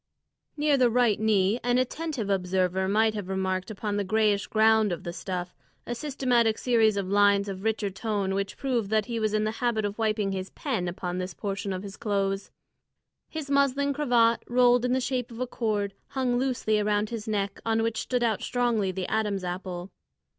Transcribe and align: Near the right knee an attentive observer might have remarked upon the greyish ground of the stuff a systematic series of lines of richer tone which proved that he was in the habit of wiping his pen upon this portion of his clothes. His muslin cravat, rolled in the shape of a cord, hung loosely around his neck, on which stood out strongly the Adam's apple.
Near 0.57 0.77
the 0.77 0.89
right 0.89 1.19
knee 1.19 1.59
an 1.63 1.77
attentive 1.77 2.27
observer 2.27 2.87
might 2.87 3.13
have 3.13 3.27
remarked 3.29 3.69
upon 3.69 3.97
the 3.97 4.03
greyish 4.03 4.47
ground 4.47 4.91
of 4.91 5.03
the 5.03 5.13
stuff 5.13 5.53
a 5.85 5.93
systematic 5.93 6.57
series 6.57 6.97
of 6.97 7.07
lines 7.07 7.47
of 7.47 7.61
richer 7.63 7.91
tone 7.91 8.33
which 8.33 8.57
proved 8.57 8.89
that 8.89 9.05
he 9.05 9.19
was 9.19 9.35
in 9.35 9.43
the 9.43 9.51
habit 9.61 9.85
of 9.85 9.99
wiping 9.99 10.31
his 10.31 10.49
pen 10.49 10.87
upon 10.87 11.19
this 11.19 11.35
portion 11.35 11.71
of 11.71 11.83
his 11.83 11.97
clothes. 11.97 12.49
His 13.29 13.51
muslin 13.51 13.93
cravat, 13.93 14.39
rolled 14.47 14.85
in 14.85 14.93
the 14.93 14.99
shape 15.01 15.29
of 15.29 15.39
a 15.39 15.45
cord, 15.45 15.93
hung 16.07 16.39
loosely 16.39 16.79
around 16.79 17.11
his 17.11 17.27
neck, 17.27 17.61
on 17.63 17.83
which 17.83 17.99
stood 18.01 18.23
out 18.23 18.41
strongly 18.41 18.91
the 18.91 19.05
Adam's 19.05 19.43
apple. 19.43 19.91